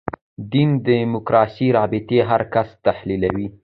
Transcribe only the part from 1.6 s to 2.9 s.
رابطې هر کس